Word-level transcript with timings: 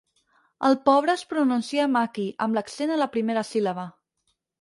El 0.69 0.77
pobre 0.87 1.11
es 1.13 1.23
pronuncia 1.33 1.85
"Mackie" 1.97 2.33
amb 2.45 2.57
l'accent 2.59 2.95
a 2.95 2.97
la 3.03 3.09
primera 3.17 3.45
síl·laba. 3.51 3.85